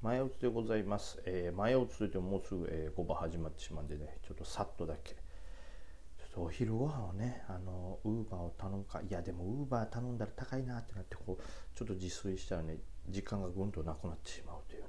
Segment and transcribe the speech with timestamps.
[0.00, 1.20] 前打つでございます。
[1.24, 5.14] えー前打つといってももうすぐ、えー、5番始まってしまうんでね、ちょっとさっとだけ。
[5.14, 11.42] ちょっとお昼ご飯をね、あの、ウーバーを頼むか、いやでもウーバー頼んだら高いなってなって、こう、
[11.76, 14.88] ちょっと自炊したらね、時間がぐんとなくなってしまうというね。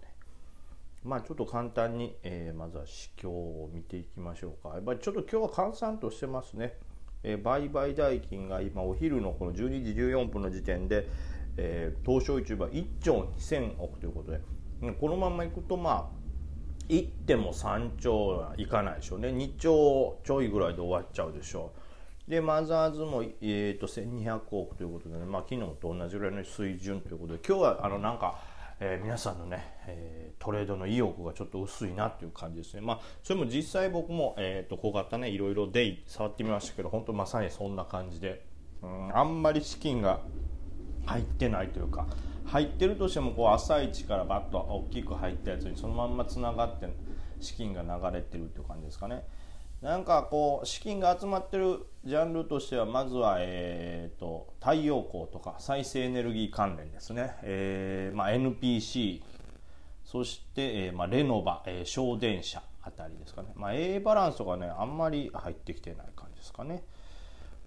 [1.04, 4.76] まあちょっと簡単に、えーまずは市況を見ていきましょうか。
[4.76, 6.78] やっぱりちょっと今日は閑散としてますね。
[7.24, 11.08] えー売買代金が今お昼のこの12時14分の時点で、
[11.58, 14.42] えー東証一部は1兆2000億ということで、
[15.00, 16.20] このままいくとまあ
[16.88, 19.30] 行っても3兆はいかないでしょうね。
[19.30, 21.72] 2兆ちょいぐらいで終わっちゃうでしょ
[22.28, 22.32] う。
[22.32, 28.40] でマザーズも、えー、と1200億ということで、ね、まあ、昨日と同じぐらいの水準ということで今日はあのなんか、
[28.80, 32.82] えー皆さんのね、えートレードの意欲がちょっと薄いなという感じですね。
[32.82, 38.46] まあそれも実際僕も、えー、と小型ねいろいろデイ触ってみましたけど本当まさにそんな感じで、
[38.82, 40.22] うん、あんまり資金が
[41.10, 42.06] 入ってないというか
[42.46, 46.88] 入ってるとしてもこう朝一からバッと大きく入ったやつにそのまんまつながって
[47.40, 49.24] 資金が流れてるっていう感じですかね。
[49.82, 59.22] なんかこう資金が集まってるジャンルとしてはまずは、えー、と太陽光とか再生エネルギー関連ですね、えーまあ、NPC
[60.04, 66.84] そして、えまあ、レノバ、えー省電車あたりですかね、まあ、A バランスとかねあんまり入ってきてない感じですかね。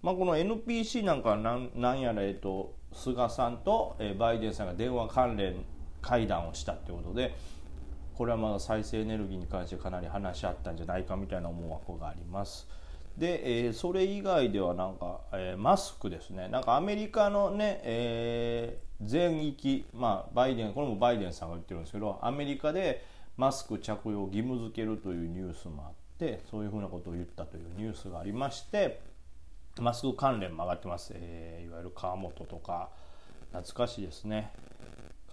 [0.03, 5.65] まあ、この NPC なんかはなんなんやら、えっと、菅さんと、えバイデンさんが電話関連
[6.01, 7.35] 会談をしたということで
[8.15, 12.69] これはまだ再生エネルギーに関してかなり話し合ったんじゃないかみたいな思惑があります。
[13.17, 23.05] で、えーそれ以外ではなんか、えーマスクですねなんかアメリカのね、えー全域、まあ、バイデンこれもバイデンさんが言ってるんですけどアメリカで
[23.37, 29.01] マスク着用を義務付けるというニュースもあってそういうふうなことを言ったというニュースがありまして
[29.81, 32.91] マスク関連も上がってます、えーいわゆる川本とか
[33.53, 34.53] 懐かしいですね。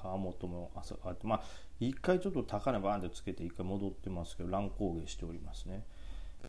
[0.02, 1.44] 川本も朝上がってまあ
[1.80, 5.86] 一回ちょっと高値バーンでつけて一回戻ってますけど乱高下しておりますね。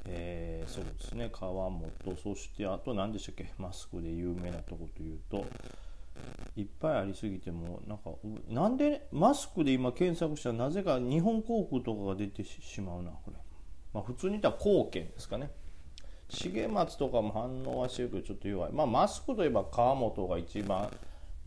[0.05, 1.31] えーそうですね。
[1.33, 1.91] 川本
[2.23, 3.53] そしてあと何でしたっけ？
[3.59, 5.45] マスクで有名なとこというと
[6.55, 8.11] いっぱいありすぎてもなんか
[8.49, 13.37] なんでマスクで今検索したらなぜか日本航空とかが出てししまうなこれ、
[13.93, 15.51] まあ、普通に言ったら貢献ですかね。
[16.31, 20.89] 重松とかも反応はしてるけどちょっと弱いまあマスクといえば川本が一番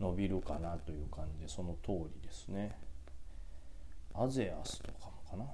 [0.00, 2.76] 伸びるかなという感じでその通りですね
[4.14, 5.44] アゼアスとかもかな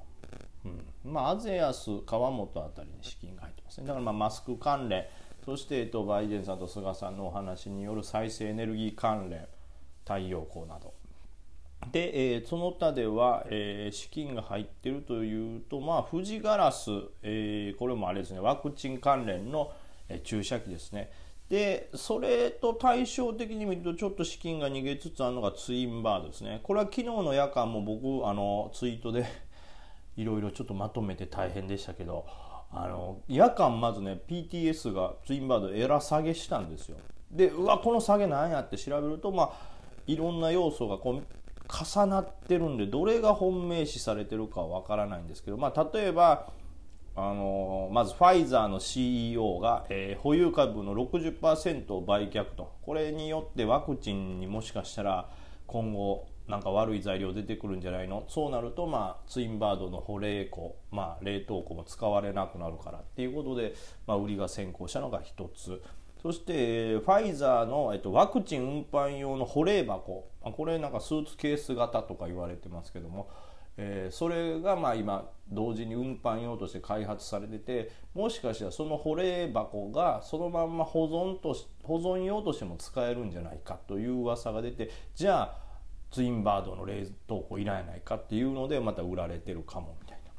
[0.65, 3.87] うんまあ、アゼアス、川本あたりに資金が入ってますね。
[3.87, 5.07] だからまあマスク関連、
[5.45, 9.47] そして、えっと、バイデンさんと菅さんのお話による再生エネルギー関連、
[10.05, 10.93] 太陽光など。
[11.89, 16.91] で、えーその他では、えー資金が入っているというと、まあ、富士ガラス、
[17.23, 19.73] えーこれもあれですね、ワクチン関連の、
[20.09, 21.11] えー注射器ですね。
[21.49, 26.61] で、それと対照的に見ると、ちょっと資金が逃げつつあるのがツインバードですね。
[26.63, 29.25] これは昨日の夜間も僕、あの、ツイートで
[30.17, 32.25] いろいろちょっとまとめて大変でしたけど、
[32.71, 36.99] あの、夜間まずね、PTS がツインバードエラ下げしたんですよ。
[37.33, 39.51] で、うわ、この下げなんやって調べると、まあ、
[40.07, 41.23] いろんな要素がこう
[41.71, 46.49] 重なってるんで、どれが本命視されてるかわからないんですけど、まあ、例えば、
[47.17, 52.73] あのまずファイザーの CEO が、えー保有株の60%を売却と。
[52.83, 55.29] これによってワクチンにもしかしたら
[55.67, 58.25] 今後なんか悪い材料出てくるんじゃないの？
[58.29, 63.75] そうなると、まあ、ツインバードの保冷庫、まあ、冷凍庫も使われなくなるからっていうことで、
[64.07, 65.83] まあ、売りが先行したのが一つ。
[66.23, 70.29] そしてファイザーの、えっと、ワクチン運搬用の保冷箱。
[70.43, 73.29] まあこれなんかスーツケース型とか言われてますけども。
[73.77, 85.57] えーそれがまあ今同時に運搬用として開発されててもしかしたらその保冷箱がそのまんま保存とし保存用としても使えるんじゃないかという噂が出てじゃあ
[86.11, 90.31] ツインバードの冷凍庫いらないかっていうのでまた売られてるかもみたいな。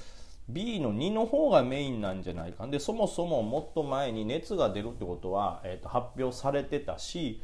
[0.49, 2.67] B の2の方がメインなんじゃないか。
[2.67, 7.43] でそもそももっと前に熱が出るってことは、えー、と発表されてたし、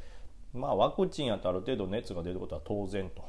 [0.53, 3.25] まあ、ワクチンやとある程度熱が出ることは当然と。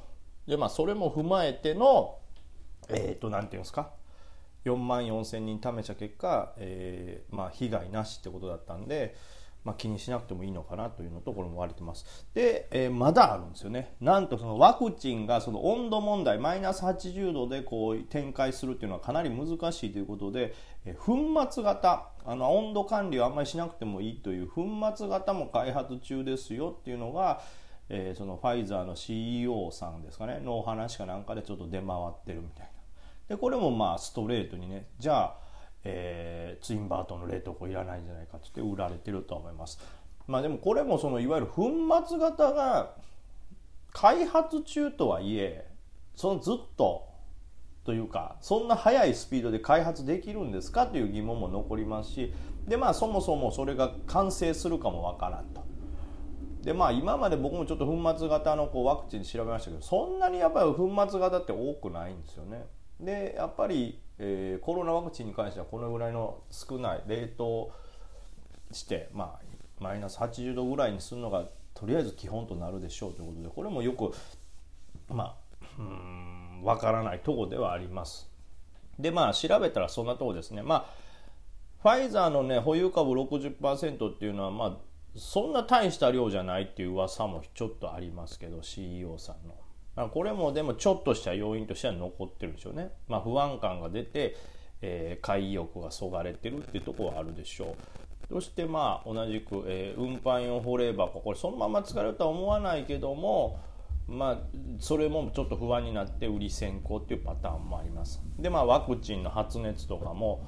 [0.47, 2.17] で、まあ、それも踏まえての
[2.89, 3.91] えっ、ー、と何て言うんですか
[4.65, 9.15] ？4万4千人試した結果、えーまあ、被害なしってことだったんで、
[9.63, 12.05] まあ、気にしなくてもいいのかなというのところも割れてます。
[12.33, 13.95] で、えー、まだあるんですよね。
[13.99, 20.53] なんとそのワクチンがその温度問題マイナス80度でこう展開するっていうのはかなり難しいということで、
[20.85, 24.65] えー、粉末型あの温度管理をあんまりしなくてもいいという粉
[24.95, 27.41] 末型も開発中ですよっていうのが、
[27.89, 33.35] えー、そのファイザーの CEO さんですかねのお話かなんかでちょっと出回ってるみたいな。
[33.35, 35.48] でこれもまあストレートにねじゃあ
[35.83, 39.79] えー、ツインバートの冷凍庫いらないんじゃないかっつって売られてると思います。
[40.27, 41.71] まあでもこれもそのいわゆる粉
[42.07, 42.95] 末型が
[43.91, 45.67] 開発中とはいえ
[46.15, 47.07] そのずっと
[47.83, 52.33] というかそんな速いスピードで開発できるんですかという疑問も残りますし
[52.67, 55.63] でまあそもそもそれが完成するかもわからんと。
[56.61, 62.65] でまあ今まで僕もちょっと粉末型のこうワクチン調べましたけどそんなにやっぱり粉末型って多くないんですよね。
[62.99, 67.71] でやっぱりえー、コロナワクチンに関してはこのぐらいの少ない冷凍
[68.71, 74.13] して、まあ、マイナス80度ぐらいにするのがとりあえず基本となるでしょうということでこれもよく
[75.07, 75.35] まあ
[75.79, 78.29] うん分からないとこではあります。
[78.99, 80.61] でまあ調べたらそんなとこですね。
[80.61, 80.85] まあ
[81.81, 84.77] ファイザーのね保有株60%っていうのはまあ
[85.15, 89.55] そんな大した量じゃないっていう噂もちょっとありますけど CEO さんの。
[90.07, 92.91] これもでもちょっとした要因としては残ってるんでしょうね。
[93.07, 94.37] まあ、不安感が出て、
[94.81, 97.75] えー、買い欲がそがれてるっていうとこはあるでしょ
[98.29, 98.33] う。
[98.33, 103.59] そしてまあ同じく、えー、運搬用保冷箱これそのまま使えるとは思わないけども
[104.07, 104.37] まあ
[104.79, 108.21] それもちょっと不安になって売り先行っていうパターンもあります。
[108.37, 110.45] でまあワクチンの発熱とかも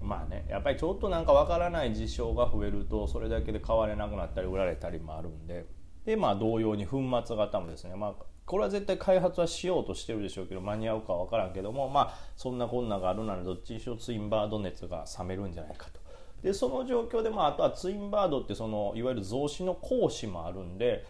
[0.00, 5.66] まあねやっぱりちょっとなんかわからない事象が増えるとそれだけで買われなくなったり売られたりもあるんで
[6.04, 8.14] でまあ同様に粉末型もですね、まあ、
[8.48, 16.00] これは絶対開発はしようとしてるでしょうけど間に合うかは分からんけどもまあそんなこんながあるならどっちにしろツインバード熱が冷めるんじゃないかと。
[16.42, 21.04] でその状況で、まあ、あとはツインバードってそのいわゆる増資の講師もあるんで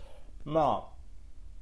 [0.45, 0.99] まあ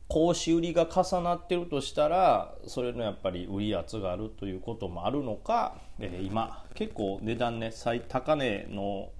[0.08, 9.10] 講師売りが重なってるとしたらそれのやっぱり売り圧があるということもあるのか、えー、今結構値段ね最高値の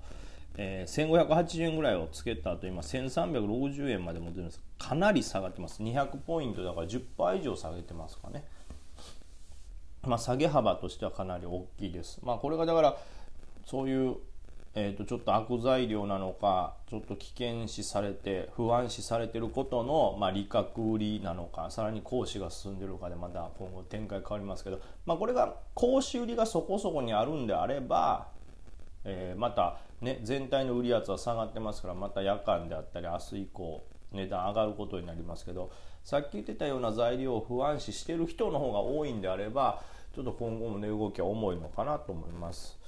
[0.58, 4.60] えー、1580円ぐらいをつけた後今1360円まで戻ってるんです。
[4.78, 5.82] かなり下がってます。
[5.82, 8.44] 200ポイントだから10%以上下げてますかね。
[10.02, 12.20] まあ下げ幅としてはかなり大きいです。
[12.22, 12.96] まあこれがだから
[13.64, 14.16] そういう
[14.78, 28.28] えー、とちょっと悪材料なのかちょっと危険視されて不安視されてることの、まあ、利確売りなのかさらに講師が進んでるかでまた今後展開変わりますけど、まあ、これが講師売りがそこそこにあるんであれば
[29.08, 35.70] えー、また、ね、全体の売り圧は下がってますからまた夜間であったり明日以降値段上がることになりますけど
[36.02, 39.82] さっき言ってたような材料を不安視してる人の方が多いんであれば
[40.14, 42.78] ちょっと今後も値動きは重いのかなと思います。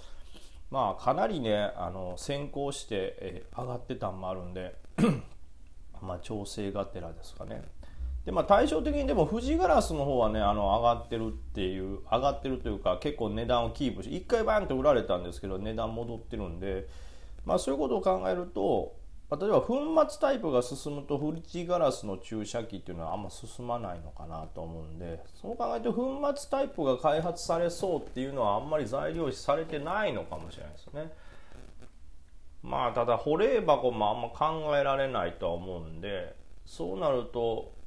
[0.70, 4.76] まあかなりねあの先行して、え、上がってたんもあるんで
[6.02, 7.62] まあ調整がてらですかね。
[8.28, 16.86] でまあ、対照的にでも富士ガラスの方はねあの上がってるっていう上がってるというか結構値段をキープして1回バーンと売られたんですけど値段戻ってるんで、
[17.46, 18.96] まあ、そういうことを考えると、
[19.30, 19.78] ま、例えば粉
[20.10, 31.10] 末タイプが進むと富士ガラスの注射器っていうのはあんま進まないのかなと思うんでそう考えると粉末タイプが開発されそうっていうのはあんまり材料視されてないのかもしれないですね。
[32.62, 37.77] まあただ保冷箱もあんま考えられないとは思うんでそうなると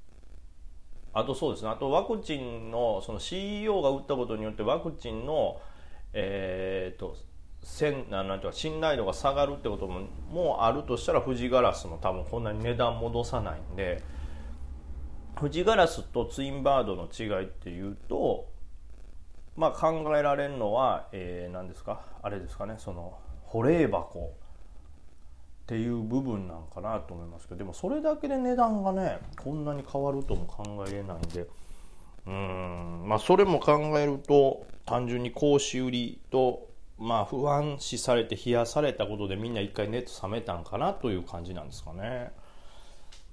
[1.13, 1.69] あとそうですね。
[1.69, 5.59] あとワクチンのその CEO が打ったことによってワクチンの
[6.13, 7.15] えーと、
[7.63, 14.03] せんなんていうか信頼度が下がるってことももうあるとしたら富士ガラスも多分こんなに値段戻さないんで
[15.39, 18.49] 富士ガラスとツインバードの違いっていうと
[19.55, 22.01] まあ考えられるのは、えー、何ですか？
[22.21, 22.75] あれですかね。
[22.77, 24.33] その保冷箱。
[25.61, 31.47] っていう部分なんかなと思いますけどでもそれだけで値段がねこんなに変わるとも考えれないんで
[32.27, 42.31] うんまあそれも考えると単純に格子売りとまあ不安視されて冷やされたことでみんな一回熱冷めたんかなという感じなんですかね。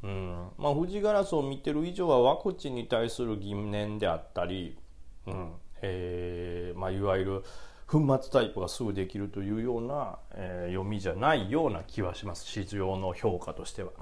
[0.03, 4.79] うんまあ、富士ガラスを見てる以上はワクチンに対する疑念であったり、
[5.27, 7.45] うんえーまあ、いわゆる
[7.91, 12.45] 粉末タイプがすぐできるというような、えー、読みじゃないような気はします。
[12.45, 13.93] 市場の評価としては。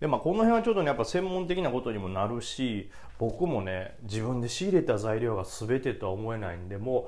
[0.00, 7.04] でまあ、この辺はちょっとねやっぱ専門的なことにもなるし僕もね自分で仕入れた材料が全てとは思えないんでもう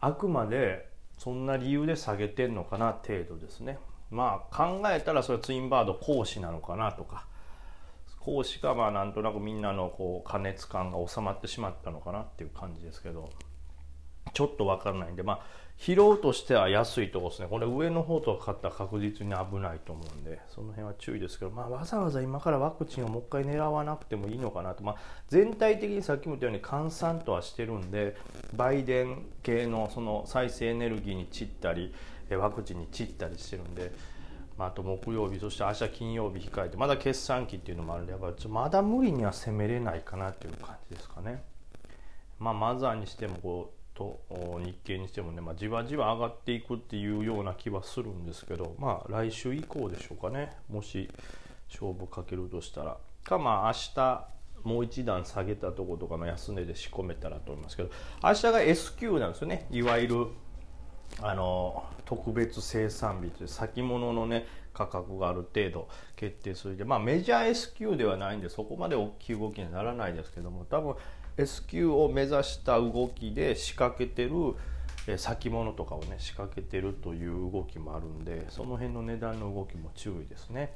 [0.00, 3.78] あくまでそんな理由で下げてんのかな程度ですね。
[4.10, 7.26] まあ考えたらそれはツインバード講師なのかなとか。
[8.20, 13.30] 講師がまあなんとなくみんなのこう加熱感が収まってしまったのかなっていう感じですけど。
[14.32, 15.40] ちょっと分からないんでまあ
[15.78, 24.96] 疲労としては安いとこですねこれ上の方とか買ったら確実に危ないと思うんでその辺は注意ですけど、まあ、わざわざ今からワクチンをもう一回狙わなくてもいいのかなと、まあ、
[25.28, 28.16] 全体的にさっきも言ったように閑散とはしてるんで
[28.56, 31.94] 売電系のその再生エネルギーに散ったり
[32.30, 34.18] ワクチンに散ったりしてるんで。
[34.58, 41.44] まあ、あと木曜日そして明日金曜日控えてまだ決算期っていうのもあるんでやっぱまだ無理には攻めれないかなっていう感じですかね。
[42.40, 44.20] まあ、マザーにしてもこうと
[44.64, 50.52] 日経にしてもね、まあ、じわじわ上がっていくっていうような気はするんですけどまあ来週以降でしょうかね。
[50.70, 51.10] もし
[51.68, 52.96] 勝負かけるとしたら。
[53.24, 54.28] かまあ明日
[54.62, 57.90] もう一段下げたとことかの安値で仕込めたらと思いますけど
[58.22, 59.66] 明日が S q なんですよね。
[59.70, 60.26] いわゆる
[61.20, 66.76] あの特別生産日という先物のね価格がある程度決定する。
[66.76, 70.94] でまあメジャー S q ではないんでそこまで大きい動きにはならないですけども多分
[71.38, 74.56] S q を目指した動きで仕掛けてる
[75.16, 80.74] 先物とかをね仕掛けてるという動きもあるんでその辺の値段の動きも注意ですね。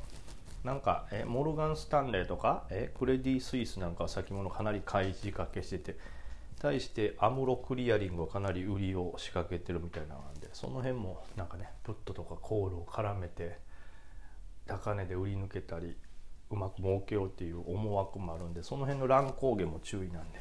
[0.64, 5.99] なんかえモルガン・スタンレーとかえクレディ・スイスなんかは先物かなり買い仕掛けしてて
[6.61, 13.59] 対してアムロクリアリングはかなり売りを仕掛けてるみたいなのなんでその辺もなんかねプットとかコールを絡めて
[14.69, 15.97] 高値で売り抜けたり
[16.53, 20.39] うまく儲けようっていう思惑もあるんでその辺の乱高下も注意なんで、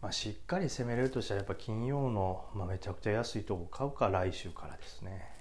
[0.00, 5.39] まあ、しっかり攻めれるとしたらやっぱ金曜の、まあ、めちゃくちゃ安いとこ買うか来週からですね。